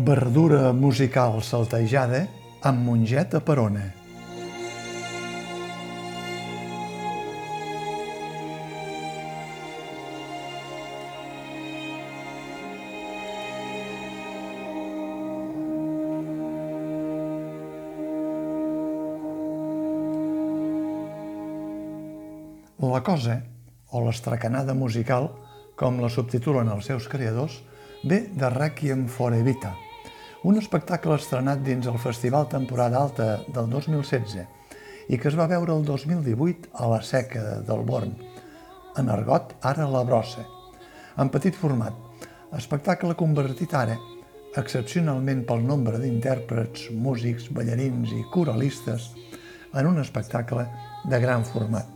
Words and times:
Verdura 0.00 0.72
musical 0.72 1.42
saltejada 1.44 2.22
amb 2.64 2.86
mongeta 2.86 3.40
perona. 3.44 3.82
La 22.80 23.02
cosa, 23.04 23.42
o 23.92 24.00
l'estracanada 24.06 24.72
musical, 24.72 25.28
com 25.76 26.00
la 26.00 26.08
subtitulen 26.08 26.72
els 26.72 26.88
seus 26.88 27.04
creadors, 27.12 27.60
ve 28.00 28.24
de 28.32 28.48
Requiem 28.56 29.04
for 29.12 29.36
Evita, 29.36 29.76
un 30.42 30.56
espectacle 30.56 31.18
estrenat 31.20 31.60
dins 31.60 31.84
el 31.90 31.98
Festival 32.00 32.46
Temporada 32.48 33.02
Alta 33.02 33.24
del 33.52 33.66
2016 33.68 34.38
i 35.12 35.18
que 35.20 35.28
es 35.28 35.36
va 35.36 35.48
veure 35.50 35.74
el 35.76 35.84
2018 35.84 36.70
a 36.80 36.88
la 36.88 37.00
Seca 37.04 37.58
del 37.66 37.82
Born, 37.84 38.14
en 38.96 39.10
argot 39.12 39.52
ara 39.60 39.88
la 39.90 40.00
brossa, 40.06 40.46
en 41.20 41.28
petit 41.34 41.58
format, 41.60 41.92
espectacle 42.56 43.18
convertit 43.20 43.74
ara, 43.76 43.98
excepcionalment 44.56 45.44
pel 45.44 45.60
nombre 45.66 46.00
d'intèrprets, 46.00 46.88
músics, 46.96 47.50
ballarins 47.52 48.16
i 48.16 48.24
coralistes, 48.32 49.10
en 49.76 49.92
un 49.92 50.00
espectacle 50.00 50.64
de 51.04 51.20
gran 51.20 51.44
format. 51.44 51.86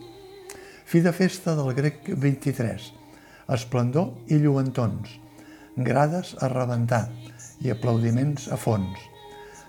Fi 0.85 1.01
de 1.01 1.17
festa 1.17 1.57
del 1.57 1.73
grec 1.75 2.13
23, 2.13 2.93
esplendor 3.57 4.13
i 4.29 4.43
lluentons, 4.43 5.17
grades 5.77 6.37
a 6.45 6.53
rebentar 6.53 7.07
i 7.65 7.73
aplaudiments 7.73 8.47
a 8.53 8.59
fons. 8.61 9.01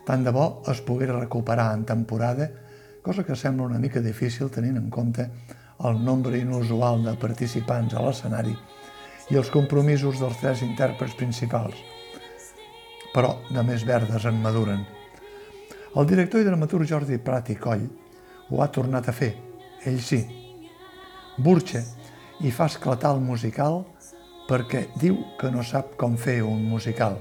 Tant 0.05 0.23
de 0.25 0.31
bo 0.35 0.61
es 0.69 0.83
poguera 0.85 1.17
recuperar 1.17 1.71
en 1.73 1.85
temporada, 1.87 2.49
cosa 3.01 3.23
que 3.25 3.35
sembla 3.35 3.65
una 3.65 3.79
mica 3.79 4.01
difícil 4.03 4.51
tenint 4.51 4.77
en 4.77 4.89
compte 4.93 5.29
el 5.89 6.03
nombre 6.03 6.37
inusual 6.37 7.03
de 7.03 7.15
participants 7.19 7.95
a 7.95 8.03
l'escenari 8.05 8.53
i 9.31 9.39
els 9.39 9.49
compromisos 9.49 10.19
dels 10.21 10.37
tres 10.41 10.61
intèrprets 10.61 11.15
principals. 11.17 11.75
Però 13.15 13.39
de 13.49 13.63
més 13.63 13.85
verdes 13.87 14.27
en 14.29 14.41
maduren. 14.43 14.85
El 15.95 16.07
director 16.07 16.41
i 16.41 16.47
dramaturg 16.47 16.87
Jordi 16.89 17.17
Prat 17.17 17.49
i 17.49 17.55
Coll 17.55 17.85
ho 18.51 18.61
ha 18.61 18.69
tornat 18.69 19.07
a 19.09 19.15
fer, 19.15 19.31
ell 19.87 20.01
sí, 20.03 20.19
burxa 21.37 21.81
i 22.43 22.51
fa 22.51 22.67
esclatar 22.69 23.15
el 23.15 23.23
musical 23.23 23.81
perquè 24.49 24.85
diu 25.01 25.17
que 25.39 25.49
no 25.51 25.63
sap 25.63 25.95
com 25.97 26.19
fer 26.19 26.41
un 26.45 26.67
musical. 26.69 27.17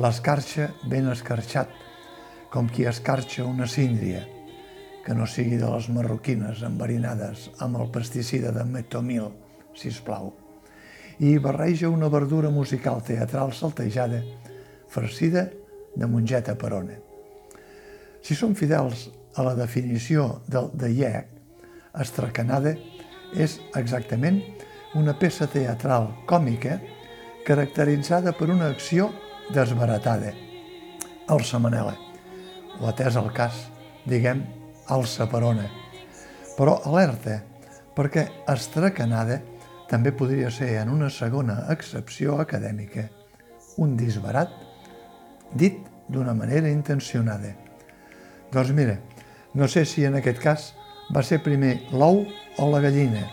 L'escarxa 0.00 0.70
ben 0.88 1.10
escarxat, 1.12 1.68
com 2.48 2.64
qui 2.72 2.86
escarxa 2.88 3.44
una 3.44 3.66
síndria, 3.68 4.22
que 5.04 5.12
no 5.12 5.26
sigui 5.28 5.58
de 5.60 5.68
les 5.68 5.88
marroquines 5.92 6.62
enverinades 6.64 7.50
amb 7.60 7.76
el 7.76 7.90
pesticida 7.92 8.54
de 8.56 8.62
metomil, 8.64 9.26
si 9.76 9.90
us 9.92 9.98
plau. 10.00 10.30
I 11.20 11.36
barreja 11.44 11.90
una 11.92 12.08
verdura 12.08 12.48
musical 12.48 13.02
teatral 13.04 13.52
saltejada, 13.52 14.22
farcida 14.88 15.50
de 15.94 16.08
mongeta 16.08 16.54
perona. 16.56 16.96
Si 18.24 18.32
som 18.34 18.54
fidels 18.56 19.10
a 19.36 19.44
la 19.44 19.52
definició 19.58 20.40
del 20.48 20.70
de 20.72 20.88
IEC, 20.88 21.26
estracanada 22.00 22.72
és 23.36 23.58
exactament 23.76 24.40
una 24.96 25.12
peça 25.20 25.50
teatral 25.52 26.08
còmica 26.24 26.78
caracteritzada 27.44 28.32
per 28.32 28.48
una 28.56 28.70
acció 28.72 29.10
desbaratada. 29.50 30.32
El 31.30 31.44
Samanela, 31.44 31.94
o 32.80 32.88
atès 32.90 33.16
el 33.16 33.30
cas, 33.34 33.66
diguem, 34.06 34.42
el 34.90 35.06
Saperona. 35.06 35.68
Però 36.56 36.78
alerta, 36.86 37.40
perquè 37.96 38.26
estracanada 38.52 39.40
també 39.90 40.12
podria 40.16 40.50
ser, 40.50 40.74
en 40.80 40.92
una 40.92 41.10
segona 41.10 41.64
accepció 41.72 42.38
acadèmica, 42.40 43.08
un 43.76 43.96
disbarat 43.96 44.52
dit 45.52 45.78
d'una 46.08 46.34
manera 46.34 46.70
intencionada. 46.70 47.52
Doncs 48.52 48.72
mira, 48.76 48.98
no 49.54 49.68
sé 49.68 49.84
si 49.84 50.04
en 50.04 50.16
aquest 50.16 50.40
cas 50.40 50.72
va 51.12 51.22
ser 51.22 51.42
primer 51.44 51.74
l'ou 51.92 52.22
o 52.58 52.68
la 52.72 52.80
gallina, 52.84 53.26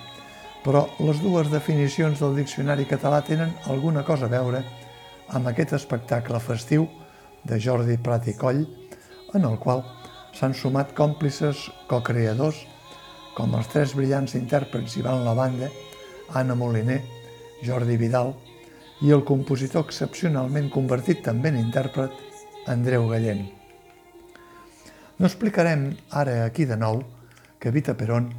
però 0.64 0.86
les 1.00 1.22
dues 1.24 1.47
definicions 1.52 2.20
del 2.20 2.36
diccionari 2.41 2.88
català 2.88 3.22
tenen 3.24 3.53
alguna 3.72 4.03
cosa 4.03 4.28
a 4.28 4.34
veure 4.34 4.59
amb 4.59 4.78
aquest 5.38 5.73
espectacle 5.78 6.40
festiu 6.41 6.88
de 7.45 7.59
Jordi 7.62 7.97
Prat 8.01 8.28
i 8.28 8.34
Coll, 8.38 8.66
en 9.38 9.45
el 9.45 9.57
qual 9.62 9.84
s'han 10.34 10.56
sumat 10.57 10.95
còmplices 10.97 11.67
co-creadors 11.90 12.63
com 13.38 13.53
els 13.56 13.69
tres 13.72 13.94
brillants 13.95 14.35
intèrprets 14.35 14.97
Ivan 15.00 15.23
Lavanda, 15.23 15.69
Anna 16.35 16.56
Moliner, 16.57 17.00
Jordi 17.63 17.95
Vidal 17.97 18.34
i 19.06 19.13
el 19.16 19.23
compositor 19.28 19.85
excepcionalment 19.85 20.69
convertit 20.73 21.23
també 21.23 21.53
en 21.53 21.61
intèrpret, 21.61 22.11
Andreu 22.67 23.07
Gallent. 23.09 23.46
No 25.19 25.28
explicarem 25.28 25.90
ara 26.16 26.44
aquí 26.46 26.66
de 26.66 26.78
nou 26.79 27.01
que 27.59 27.72
Vita 27.75 27.96
Perón 27.96 28.29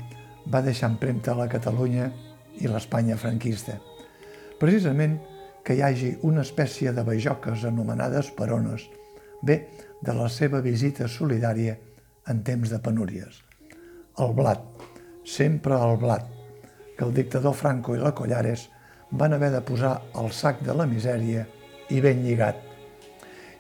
va 0.53 0.63
deixar 0.65 0.91
empremta 0.91 1.33
a 1.33 1.41
la 1.41 1.49
Catalunya 1.49 2.11
i 2.61 2.69
l'Espanya 2.69 3.17
franquista. 3.21 3.79
Precisament 4.61 5.19
que 5.65 5.77
hi 5.77 5.83
hagi 5.85 6.15
una 6.27 6.43
espècie 6.47 6.93
de 6.97 7.05
bajoques 7.05 7.65
anomenades 7.69 8.31
perones, 8.37 8.87
ve 9.43 9.61
de 10.01 10.15
la 10.17 10.29
seva 10.33 10.61
visita 10.65 11.09
solidària 11.09 11.77
en 12.29 12.43
temps 12.45 12.71
de 12.73 12.79
penúries. 12.81 13.43
El 14.21 14.35
blat, 14.37 14.63
sempre 15.25 15.77
el 15.77 15.97
blat, 16.01 16.27
que 16.97 17.05
el 17.07 17.15
dictador 17.17 17.55
Franco 17.57 17.97
i 17.97 18.01
la 18.01 18.15
Collares 18.17 18.69
van 19.11 19.33
haver 19.33 19.51
de 19.55 19.63
posar 19.67 19.95
al 20.15 20.31
sac 20.37 20.61
de 20.65 20.75
la 20.77 20.87
misèria 20.87 21.47
i 21.91 22.01
ben 22.01 22.23
lligat. 22.25 22.59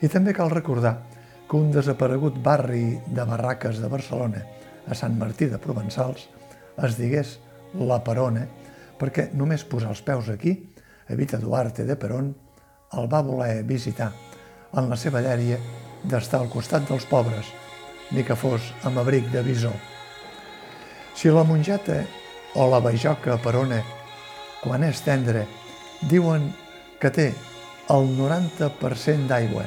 I 0.00 0.08
també 0.08 0.34
cal 0.36 0.52
recordar 0.52 0.94
que 1.48 1.58
un 1.58 1.72
desaparegut 1.74 2.38
barri 2.44 3.00
de 3.06 3.24
barraques 3.26 3.80
de 3.82 3.88
Barcelona, 3.90 4.44
a 4.86 4.94
Sant 4.94 5.16
Martí 5.18 5.48
de 5.50 5.58
Provençals, 5.58 6.28
es 6.78 6.96
digués 6.96 7.38
la 7.74 7.98
Perona, 8.06 8.46
perquè 9.00 9.30
només 9.34 9.64
posar 9.66 9.90
els 9.94 10.02
peus 10.06 10.28
aquí, 10.30 10.54
Evita 11.10 11.38
Duarte 11.42 11.84
de 11.84 11.96
Perón 11.98 12.30
el 12.94 13.08
va 13.10 13.20
voler 13.26 13.64
visitar 13.66 14.12
en 14.78 14.86
la 14.90 14.96
seva 14.96 15.22
dèria 15.24 15.58
d'estar 16.06 16.40
al 16.40 16.50
costat 16.52 16.86
dels 16.88 17.06
pobres, 17.10 17.50
ni 18.14 18.22
que 18.22 18.38
fos 18.38 18.70
amb 18.86 19.02
abric 19.02 19.26
de 19.34 19.42
bisó. 19.42 19.72
Si 21.14 21.28
la 21.34 21.42
mongeta 21.44 22.00
o 22.54 22.70
la 22.70 22.80
bajoca 22.80 23.36
perona, 23.42 23.82
quan 24.62 24.86
és 24.86 25.02
tendre, 25.02 25.44
diuen 26.06 26.48
que 27.02 27.10
té 27.10 27.28
el 27.90 28.10
90% 28.14 29.26
d'aigua, 29.26 29.66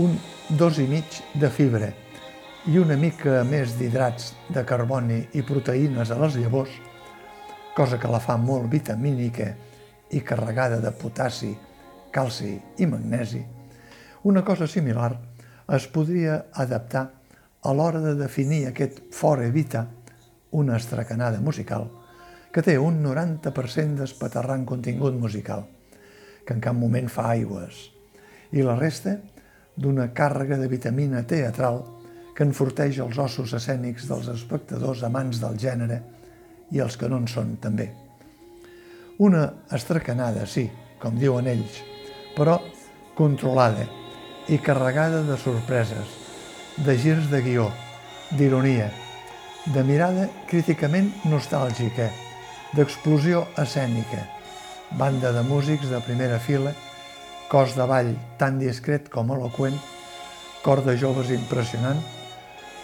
un 0.00 0.16
dos 0.48 0.80
i 0.80 0.86
mig 0.88 1.20
de 1.34 1.50
fibra 1.52 1.92
i 2.68 2.78
una 2.80 2.96
mica 2.96 3.44
més 3.44 3.76
d'hidrats 3.76 4.32
de 4.48 4.64
carboni 4.64 5.26
i 5.36 5.44
proteïnes 5.44 6.10
a 6.10 6.18
les 6.24 6.40
llavors, 6.40 6.72
cosa 7.76 8.00
que 8.00 8.08
la 8.08 8.20
fa 8.20 8.36
molt 8.40 8.68
vitamínica 8.72 9.52
i 10.10 10.20
carregada 10.26 10.80
de 10.82 10.90
potassi, 10.92 11.50
calci 12.10 12.54
i 12.78 12.86
magnesi, 12.86 13.40
una 14.22 14.42
cosa 14.44 14.66
similar 14.66 15.14
es 15.70 15.86
podria 15.88 16.46
adaptar 16.52 17.06
a 17.62 17.72
l'hora 17.72 18.00
de 18.00 18.14
definir 18.18 18.66
aquest 18.66 19.00
fora 19.14 19.48
vita, 19.48 19.86
una 20.50 20.76
estracanada 20.76 21.40
musical, 21.40 21.86
que 22.50 22.64
té 22.66 22.74
un 22.78 22.98
90% 23.04 24.00
d'espaterrant 24.00 24.66
contingut 24.66 25.14
musical, 25.14 25.64
que 26.44 26.56
en 26.56 26.60
cap 26.60 26.74
moment 26.74 27.08
fa 27.08 27.28
aigües, 27.36 27.86
i 28.50 28.66
la 28.66 28.74
resta 28.76 29.16
d'una 29.76 30.10
càrrega 30.16 30.58
de 30.58 30.68
vitamina 30.68 31.22
teatral 31.22 31.84
que 32.34 32.46
enforteix 32.48 32.98
els 33.04 33.18
ossos 33.22 33.54
escènics 33.56 34.08
dels 34.10 34.28
espectadors 34.32 35.04
amants 35.06 35.40
del 35.42 35.58
gènere 35.60 36.02
i 36.74 36.80
els 36.82 36.96
que 36.96 37.08
no 37.08 37.20
en 37.20 37.28
són 37.30 37.56
també. 37.62 38.09
Una 39.20 39.52
estracanada, 39.76 40.46
sí, 40.48 40.62
com 40.96 41.18
diuen 41.20 41.44
ells, 41.50 41.74
però 42.32 42.54
controlada 43.18 43.84
i 44.48 44.56
carregada 44.64 45.20
de 45.26 45.36
sorpreses, 45.36 46.14
de 46.86 46.94
girs 46.96 47.28
de 47.28 47.42
guió, 47.44 47.66
d'ironia, 48.32 48.88
de 49.76 49.84
mirada 49.84 50.24
críticament 50.48 51.12
nostàlgica, 51.28 52.08
d'explosió 52.72 53.44
escènica, 53.60 54.24
banda 54.96 55.36
de 55.36 55.44
músics 55.52 55.92
de 55.92 56.00
primera 56.08 56.40
fila, 56.40 56.72
cos 57.52 57.76
de 57.76 57.92
ball 57.92 58.16
tan 58.40 58.56
discret 58.56 59.12
com 59.12 59.36
eloquent, 59.36 59.76
cor 60.64 60.80
de 60.88 60.96
joves 60.96 61.36
impressionant, 61.36 62.00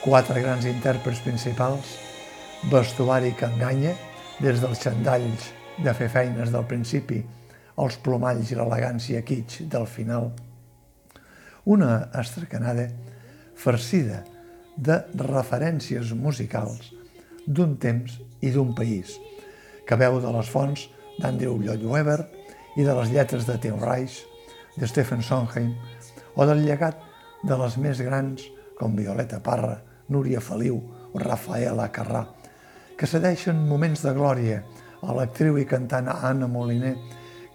quatre 0.04 0.44
grans 0.44 0.68
intèrprets 0.68 1.24
principals, 1.24 1.96
vestuari 2.68 3.32
que 3.32 3.48
enganya, 3.48 3.96
des 4.44 4.60
dels 4.60 4.84
xandalls 4.84 5.54
de 5.82 5.92
fer 5.94 6.08
feines 6.08 6.52
del 6.52 6.64
principi, 6.68 7.20
els 7.76 7.98
plomalls 8.00 8.50
i 8.52 8.56
l'elegància 8.56 9.22
kitsch 9.22 9.66
del 9.72 9.86
final. 9.86 10.32
una 11.66 12.10
estracanada 12.14 12.84
farcida 13.58 14.20
de 14.76 15.00
referències 15.18 16.12
musicals 16.14 16.92
d'un 17.46 17.74
temps 17.82 18.20
i 18.40 18.52
d'un 18.54 18.70
país, 18.74 19.16
que 19.86 19.98
veu 19.98 20.20
de 20.22 20.30
les 20.36 20.46
fonts 20.46 20.84
d'Andrew 21.18 21.58
Lloyd 21.58 21.82
Webber 21.82 22.20
i 22.76 22.86
de 22.86 22.94
les 22.94 23.10
lletres 23.10 23.48
de 23.48 23.58
Tim 23.58 23.82
Rice, 23.82 24.22
de 24.76 24.86
Stephen 24.86 25.22
Sondheim, 25.26 25.74
o 26.36 26.46
del 26.46 26.62
llegat 26.62 27.02
de 27.42 27.58
les 27.58 27.76
més 27.82 27.98
grans 27.98 28.46
com 28.78 28.94
Violeta 28.94 29.42
Parra, 29.42 29.80
Núria 30.08 30.38
Feliu 30.40 30.78
o 31.12 31.18
Rafaela 31.18 31.88
Carrà, 31.90 32.26
que 32.96 33.10
cedeixen 33.10 33.66
moments 33.68 34.06
de 34.06 34.14
glòria 34.14 34.62
a 35.02 35.14
l'actriu 35.16 35.58
i 35.58 35.66
cantant 35.68 36.08
Anna 36.12 36.48
Moliner, 36.48 36.94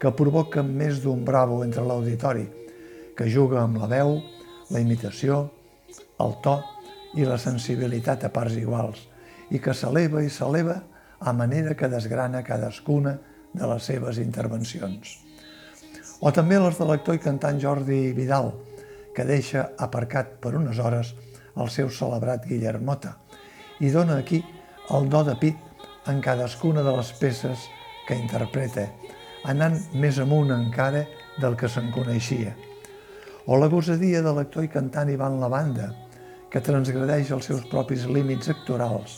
que 0.01 0.11
provoca 0.17 0.63
més 0.65 1.01
d'un 1.03 1.23
bravo 1.25 1.61
entre 1.63 1.85
l'auditori, 1.85 2.45
que 3.17 3.29
juga 3.29 3.61
amb 3.61 3.81
la 3.81 3.89
veu, 3.91 4.15
la 4.71 4.81
imitació, 4.81 5.43
el 6.21 6.38
to 6.43 6.57
i 7.17 7.25
la 7.27 7.38
sensibilitat 7.41 8.25
a 8.25 8.31
parts 8.33 8.57
iguals, 8.57 9.01
i 9.51 9.59
que 9.59 9.75
s'eleva 9.75 10.23
i 10.23 10.29
s'eleva 10.29 10.77
a 11.19 11.33
manera 11.33 11.75
que 11.77 11.89
desgrana 11.91 12.43
cadascuna 12.43 13.17
de 13.53 13.67
les 13.67 13.83
seves 13.83 14.17
intervencions. 14.17 15.17
O 16.21 16.31
també 16.31 16.59
les 16.61 16.77
de 16.77 16.85
l'actor 16.88 17.17
i 17.17 17.21
cantant 17.21 17.59
Jordi 17.59 18.11
Vidal, 18.17 18.51
que 19.15 19.25
deixa 19.27 19.71
aparcat 19.77 20.38
per 20.41 20.55
unes 20.55 20.79
hores 20.79 21.13
el 21.59 21.69
seu 21.69 21.89
celebrat 21.91 22.45
Guillermota 22.47 23.17
i 23.81 23.89
dona 23.91 24.19
aquí 24.21 24.39
el 24.95 25.09
do 25.09 25.23
de 25.27 25.35
pit 25.41 25.70
en 26.07 26.21
cadascuna 26.21 26.81
de 26.81 26.95
les 26.95 27.12
peces 27.19 27.68
que 28.07 28.18
interpreta, 28.18 28.88
anant 29.45 29.77
més 29.94 30.18
amunt 30.21 30.51
encara 30.53 31.06
del 31.42 31.57
que 31.57 31.69
se'n 31.69 31.92
coneixia. 31.94 32.56
O 33.45 33.57
la 33.57 33.69
gosadia 33.69 34.21
de 34.21 34.33
l'actor 34.33 34.65
i 34.65 34.71
cantant 34.71 35.09
Ivan 35.09 35.39
Lavanda, 35.42 35.92
que 36.51 36.62
transgredeix 36.62 37.31
els 37.31 37.48
seus 37.48 37.65
propis 37.71 38.06
límits 38.09 38.51
actorals 38.51 39.18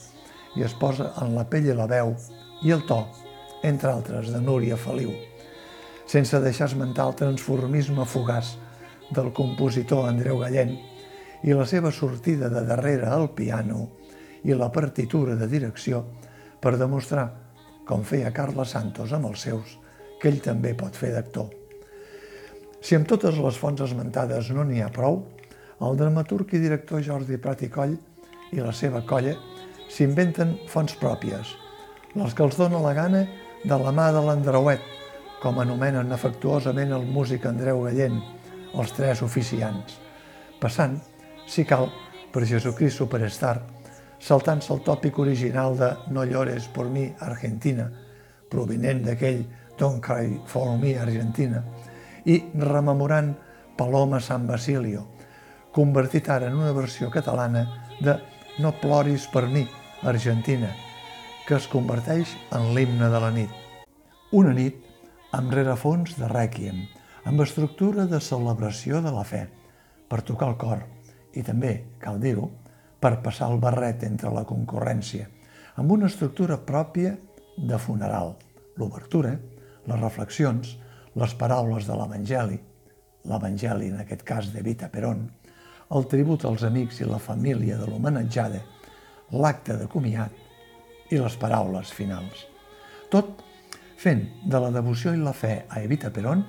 i 0.55 0.63
es 0.63 0.75
posa 0.77 1.11
en 1.23 1.33
la 1.35 1.47
pell 1.49 1.71
i 1.71 1.75
la 1.75 1.87
veu 1.89 2.13
i 2.63 2.71
el 2.75 2.83
to, 2.87 2.99
entre 3.65 3.89
altres, 3.91 4.29
de 4.29 4.41
Núria 4.43 4.77
Feliu, 4.77 5.11
sense 6.05 6.39
deixar 6.43 6.67
esmentar 6.69 7.07
el 7.09 7.17
transformisme 7.17 8.05
fugaç 8.05 8.53
del 9.15 9.31
compositor 9.33 10.07
Andreu 10.09 10.39
Gallent 10.43 10.75
i 11.43 11.55
la 11.55 11.65
seva 11.67 11.91
sortida 11.91 12.49
de 12.51 12.61
darrere 12.67 13.09
al 13.09 13.31
piano 13.35 13.87
i 14.43 14.53
la 14.53 14.71
partitura 14.71 15.35
de 15.39 15.47
direcció 15.47 16.03
per 16.63 16.77
demostrar, 16.79 17.27
com 17.83 18.05
feia 18.07 18.31
Carles 18.31 18.71
Santos 18.71 19.11
amb 19.11 19.27
els 19.27 19.43
seus, 19.43 19.75
que 20.21 20.31
ell 20.31 20.39
també 20.39 20.71
pot 20.79 20.95
fer 20.95 21.11
d'actor. 21.11 21.49
Si 22.83 22.95
amb 22.95 23.07
totes 23.07 23.35
les 23.43 23.57
fonts 23.59 23.83
esmentades 23.83 24.49
no 24.55 24.63
n'hi 24.67 24.79
ha 24.83 24.91
prou, 24.91 25.25
el 25.83 25.99
dramaturg 25.99 26.55
i 26.55 26.61
director 26.63 27.03
Jordi 27.03 27.39
Prat 27.43 27.65
i 27.67 27.69
Coll 27.71 27.97
i 28.55 28.63
la 28.63 28.71
seva 28.71 29.03
colla 29.07 29.35
s'inventen 29.91 30.55
fonts 30.71 30.95
pròpies, 30.99 31.51
les 32.15 32.35
que 32.35 32.47
els 32.47 32.55
dona 32.59 32.79
la 32.79 32.95
gana 32.95 33.25
de 33.63 33.79
la 33.79 33.91
mà 33.91 34.09
de 34.15 34.23
l'Andreuet, 34.23 34.83
com 35.43 35.59
anomenen 35.59 36.15
afectuosament 36.15 36.95
el 36.95 37.03
músic 37.03 37.45
Andreu 37.49 37.83
Gallent, 37.83 38.21
els 38.79 38.95
tres 38.95 39.21
oficiants, 39.25 39.99
passant, 40.63 40.95
si 41.47 41.67
cal, 41.67 41.89
per 42.31 42.47
Jesucrist 42.47 43.03
Superstar, 43.03 43.57
saltant-se 44.23 44.71
el 44.71 44.79
tòpic 44.85 45.19
original 45.19 45.75
de 45.77 45.89
No 46.15 46.23
llores 46.23 46.69
por 46.71 46.87
mi, 46.89 47.09
Argentina, 47.19 47.89
provinent 48.49 49.03
d'aquell 49.03 49.43
Don't 49.77 49.99
Cry 50.03 50.37
for 50.47 50.77
Me, 50.79 50.93
Argentina, 50.99 51.63
i 52.25 52.39
rememorant 52.55 53.33
Paloma 53.75 54.21
San 54.21 54.47
Basilio, 54.47 55.03
convertit 55.75 56.29
ara 56.29 56.47
en 56.47 56.55
una 56.55 56.71
versió 56.71 57.09
catalana 57.11 57.65
de 57.99 58.15
No 58.63 58.71
ploris 58.79 59.27
per 59.33 59.47
mi, 59.49 59.65
Argentina, 60.03 60.69
que 61.47 61.57
es 61.57 61.67
converteix 61.67 62.37
en 62.55 62.71
l'himne 62.75 63.09
de 63.09 63.19
la 63.19 63.31
nit. 63.33 63.51
Una 64.31 64.53
nit 64.55 64.79
amb 65.35 65.51
rerefons 65.51 66.15
de 66.15 66.29
rèquiem, 66.31 66.83
amb 67.25 67.41
estructura 67.43 68.05
de 68.07 68.21
celebració 68.21 69.01
de 69.01 69.11
la 69.11 69.23
fe, 69.27 69.47
per 70.07 70.21
tocar 70.21 70.53
el 70.53 70.59
cor 70.61 70.83
i 71.33 71.41
també, 71.43 71.81
cal 71.99 72.21
dir-ho, 72.21 72.51
per 73.03 73.17
passar 73.23 73.49
el 73.51 73.59
barret 73.59 74.05
entre 74.07 74.31
la 74.31 74.45
concurrència, 74.47 75.27
amb 75.75 75.91
una 75.91 76.07
estructura 76.07 76.55
pròpia 76.63 77.17
de 77.57 77.79
funeral, 77.85 78.37
l'obertura, 78.79 79.33
les 79.89 79.99
reflexions, 79.99 80.77
les 81.19 81.33
paraules 81.35 81.89
de 81.89 81.97
l'Evangeli, 81.99 82.59
l'Evangeli 83.27 83.91
en 83.91 83.99
aquest 84.05 84.23
cas 84.27 84.53
de 84.53 84.63
Vita 84.63 84.87
Perón, 84.93 85.25
el 85.93 86.07
tribut 86.09 86.45
als 86.47 86.63
amics 86.63 87.01
i 87.03 87.09
la 87.09 87.19
família 87.19 87.75
de 87.77 87.89
l'homenatjada, 87.89 88.63
l'acte 89.35 89.75
de 89.77 89.89
comiat 89.91 91.11
i 91.11 91.19
les 91.19 91.35
paraules 91.41 91.91
finals. 91.91 92.47
Tot 93.11 93.43
fent 93.99 94.23
de 94.47 94.59
la 94.63 94.71
devoció 94.71 95.13
i 95.13 95.19
la 95.19 95.35
fe 95.35 95.65
a 95.67 95.83
Evita 95.83 96.09
Perón 96.15 96.45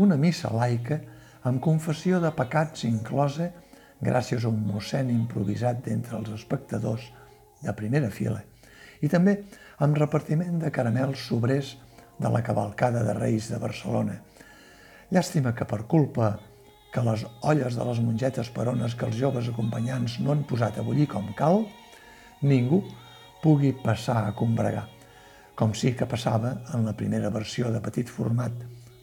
una 0.00 0.16
missa 0.16 0.50
laica 0.54 1.00
amb 1.44 1.60
confessió 1.64 2.20
de 2.24 2.32
pecats 2.36 2.86
inclosa 2.88 3.50
gràcies 4.00 4.44
a 4.44 4.50
un 4.52 4.62
mossèn 4.66 5.10
improvisat 5.12 5.82
d'entre 5.84 6.18
els 6.18 6.30
espectadors 6.36 7.06
de 7.60 7.74
primera 7.76 8.10
fila 8.10 8.40
i 9.00 9.08
també 9.08 9.36
amb 9.84 9.96
repartiment 9.96 10.58
de 10.60 10.70
caramels 10.72 11.22
sobrers 11.28 11.74
de 12.20 12.28
la 12.28 12.42
cavalcada 12.44 13.02
de 13.04 13.14
Reis 13.16 13.48
de 13.48 13.58
Barcelona. 13.58 14.18
Llàstima 15.10 15.54
que 15.56 15.64
per 15.64 15.86
culpa 15.88 16.34
que 16.92 17.02
les 17.06 17.22
olles 17.46 17.76
de 17.78 17.86
les 17.86 18.00
mongetes 18.02 18.50
perones 18.52 18.96
que 18.98 19.06
els 19.06 19.16
joves 19.16 19.48
acompanyants 19.48 20.18
no 20.20 20.34
han 20.34 20.42
posat 20.44 20.78
a 20.78 20.84
bullir 20.84 21.06
com 21.08 21.30
cal, 21.38 21.62
ningú 22.42 22.82
pugui 23.42 23.72
passar 23.84 24.26
a 24.26 24.34
combregar, 24.36 24.86
com 25.56 25.72
sí 25.74 25.94
que 25.96 26.08
passava 26.08 26.56
en 26.74 26.84
la 26.84 26.96
primera 26.96 27.30
versió 27.32 27.70
de 27.72 27.80
petit 27.80 28.10
format, 28.10 28.52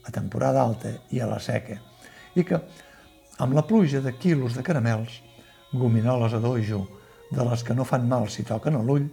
a 0.05 0.11
temporada 0.13 0.61
alta 0.61 0.93
i 1.11 1.19
a 1.19 1.27
la 1.27 1.39
seca, 1.43 1.79
i 2.35 2.43
que, 2.45 2.59
amb 3.37 3.53
la 3.53 3.65
pluja 3.67 4.01
de 4.01 4.13
quilos 4.17 4.55
de 4.57 4.63
caramels, 4.65 5.21
gominoles 5.73 6.33
a 6.33 6.39
dojo, 6.41 6.87
de 7.29 7.43
les 7.45 7.63
que 7.63 7.75
no 7.75 7.85
fan 7.85 8.07
mal 8.09 8.29
si 8.33 8.45
toquen 8.47 8.77
a 8.77 8.83
l'ull, 8.83 9.09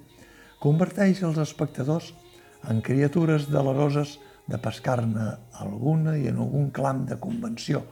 converteix 0.62 1.23
els 1.26 1.40
espectadors 1.43 2.12
en 2.71 2.81
criatures 2.81 3.50
deleroses 3.52 4.19
de 4.49 4.61
pescar-ne 4.61 5.26
alguna 5.61 6.16
i 6.16 6.28
en 6.31 6.38
algun 6.40 6.71
clam 6.73 7.04
de 7.09 7.19
convenció 7.21 7.83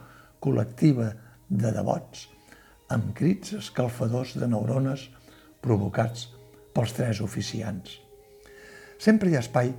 col·lectiva 0.41 1.11
de 1.49 1.71
devots, 1.75 2.27
amb 2.89 3.13
crits 3.17 3.53
escalfadors 3.59 4.33
de 4.39 4.49
neurones 4.49 5.07
provocats 5.61 6.31
pels 6.73 6.95
tres 6.97 7.21
oficiants. 7.21 7.99
Sempre 8.97 9.29
hi 9.29 9.37
ha 9.37 9.43
espai 9.43 9.69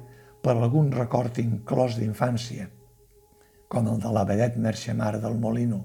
per 0.45 0.55
algun 0.55 0.93
record 0.93 1.39
inclòs 1.43 1.99
d'infància, 1.99 2.69
com 3.69 3.89
el 3.91 4.01
de 4.01 4.11
la 4.13 4.25
vedet 4.29 4.59
Merxemar 4.61 5.17
del 5.19 5.39
Molino, 5.41 5.83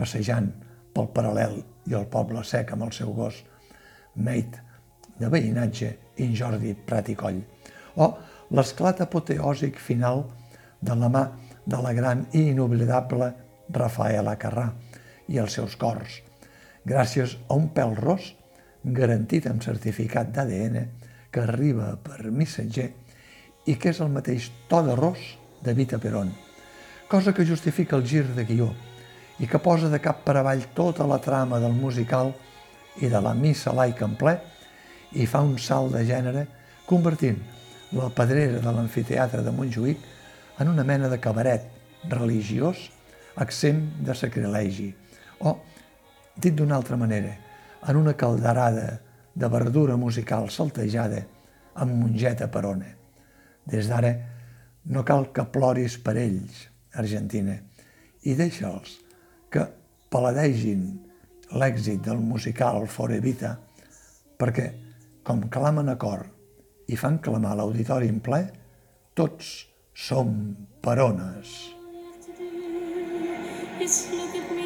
passejant 0.00 0.48
pel 0.94 1.10
paral·lel 1.14 1.60
i 1.90 1.96
el 1.98 2.08
poble 2.10 2.42
sec 2.46 2.72
amb 2.72 2.88
el 2.88 2.94
seu 2.96 3.12
gos, 3.14 3.42
Mate, 4.20 4.64
de 5.20 5.28
veïnatge 5.30 5.90
i 6.18 6.30
Jordi 6.36 6.72
Prat 6.74 7.12
i 7.12 7.16
Coll, 7.18 7.38
o 8.00 8.08
l'esclat 8.56 9.02
apoteòsic 9.04 9.78
final 9.78 10.24
de 10.80 10.96
la 10.96 11.10
mà 11.12 11.24
de 11.66 11.78
la 11.84 11.92
gran 11.94 12.24
i 12.32 12.48
inoblidable 12.50 13.30
Rafaela 13.76 14.34
Carrà 14.40 14.66
i 15.30 15.38
els 15.38 15.54
seus 15.58 15.76
cors, 15.78 16.18
gràcies 16.84 17.36
a 17.46 17.58
un 17.60 17.68
pèl 17.76 17.94
ros 18.00 18.32
garantit 18.82 19.46
amb 19.46 19.62
certificat 19.62 20.32
d'ADN 20.34 20.80
que 21.30 21.44
arriba 21.44 21.92
per 22.02 22.32
missatger 22.32 22.88
i 23.68 23.76
que 23.76 23.92
és 23.92 24.00
el 24.00 24.10
mateix 24.10 24.50
to 24.68 24.80
de 24.82 24.96
ros 24.98 25.20
de 25.62 25.74
Vita 25.76 26.00
Perón, 26.02 26.32
cosa 27.08 27.34
que 27.36 27.46
justifica 27.46 27.96
el 27.96 28.08
gir 28.08 28.24
de 28.34 28.48
guió 28.48 28.72
i 29.40 29.48
que 29.48 29.58
posa 29.58 29.88
de 29.88 30.00
cap 30.04 30.22
per 30.24 30.36
avall 30.36 30.66
tota 30.76 31.06
la 31.08 31.18
trama 31.18 31.58
del 31.60 31.72
musical 31.72 32.32
i 33.00 33.08
de 33.08 33.20
la 33.24 33.32
missa 33.34 33.72
laica 33.72 34.04
en 34.04 34.16
ple 34.20 34.36
i 35.16 35.26
fa 35.26 35.40
un 35.40 35.56
salt 35.58 35.96
de 35.96 36.04
gènere 36.06 36.46
convertint 36.86 37.40
la 37.96 38.10
pedrera 38.14 38.60
de 38.60 38.72
l'amfiteatre 38.76 39.42
de 39.42 39.52
Montjuïc 39.54 40.04
en 40.60 40.68
una 40.68 40.84
mena 40.84 41.08
de 41.08 41.18
cabaret 41.18 41.64
religiós 42.12 42.90
accent 43.40 43.80
de 44.04 44.14
sacrilegi 44.14 44.90
o, 45.40 45.56
dit 46.36 46.54
d'una 46.54 46.76
altra 46.76 46.96
manera, 47.00 47.32
en 47.88 47.96
una 47.96 48.14
calderada 48.14 49.00
de 49.34 49.48
verdura 49.48 49.96
musical 49.96 50.50
saltejada 50.50 51.24
amb 51.80 51.96
mongeta 51.96 52.50
perona. 52.52 52.92
Des 53.64 53.88
d'ara 53.88 54.12
no 54.92 55.04
cal 55.04 55.30
que 55.32 55.46
ploris 55.48 55.96
per 56.04 56.18
ells, 56.20 56.66
Argentina, 56.92 57.56
i 58.22 58.34
deixa'ls 58.36 58.98
que 59.50 59.66
paladegin 60.10 60.84
l'èxit 61.58 62.04
del 62.06 62.22
musical 62.22 62.86
Fore 62.86 63.18
Vita, 63.24 63.56
perquè, 64.38 64.70
com 65.26 65.48
clamen 65.52 65.90
a 65.90 65.96
cor 66.00 66.24
i 66.90 66.98
fan 66.98 67.18
clamar 67.22 67.56
l'auditori 67.58 68.08
en 68.10 68.22
ple, 68.24 68.40
tots 69.14 69.50
som 69.94 70.32
perones. 70.82 71.58
It's 73.80 74.59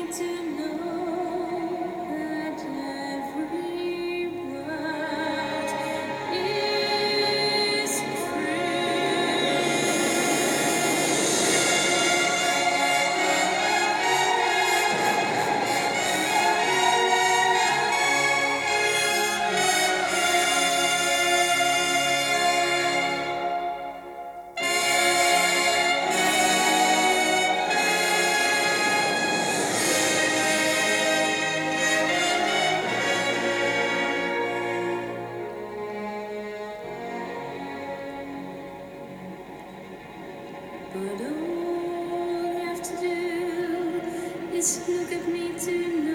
Look 44.65 45.13
at 45.13 45.29
me 45.29 45.53
tonight. 45.59 46.14